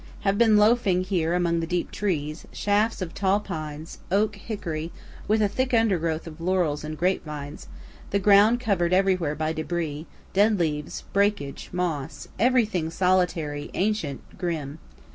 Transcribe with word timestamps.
Have 0.21 0.39
been 0.39 0.57
loafing 0.57 1.03
here 1.03 1.33
deep 1.33 1.37
among 1.37 1.59
the 1.59 1.83
trees, 1.83 2.47
shafts 2.51 3.03
of 3.03 3.13
tall 3.13 3.39
pines, 3.39 3.99
oak, 4.11 4.35
hickory, 4.35 4.91
with 5.27 5.43
a 5.43 5.47
thick 5.47 5.75
undergrowth 5.75 6.25
of 6.25 6.41
laurels 6.41 6.83
and 6.83 6.97
grapevines 6.97 7.67
the 8.09 8.17
ground 8.17 8.59
cover'd 8.59 8.93
everywhere 8.93 9.35
by 9.35 9.53
debris, 9.53 10.07
dead 10.33 10.57
leaves, 10.57 11.03
breakage, 11.13 11.69
moss 11.71 12.27
everything 12.39 12.89
solitary, 12.89 13.69
ancient, 13.75 14.21
grim. 14.39 14.79